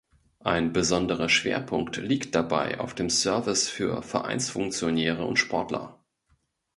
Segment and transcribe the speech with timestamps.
[0.43, 6.01] Ein besonderer Schwerpunkt liegt dabei auf dem Service für Vereinsfunktionäre und Sportler.